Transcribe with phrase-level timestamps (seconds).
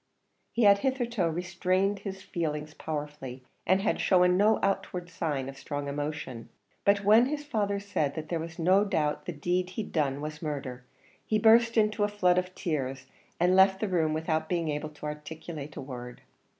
[0.51, 5.87] He had hitherto restrained his feeling powerfully, and had shown no outward signs of strong
[5.87, 6.49] emotion;
[6.85, 10.41] but when his father said that there was no doubt the deed he'd done was
[10.41, 10.83] murder,
[11.23, 13.05] he burst into a flood of tears,
[13.39, 16.21] and left the room without being able to articulate a word.